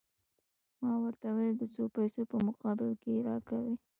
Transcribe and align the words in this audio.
ما 0.81 0.91
ورته 1.01 1.27
وویل: 1.29 1.55
د 1.59 1.63
څو 1.75 1.83
پیسو 1.95 2.21
په 2.31 2.37
مقابل 2.47 2.89
کې 3.01 3.09
يې 3.15 3.19
راکوې؟ 3.29 3.73